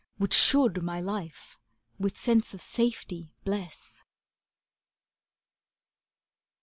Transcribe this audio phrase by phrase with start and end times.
[0.17, 1.59] Which should my life
[1.99, 4.03] with sense of safety bless.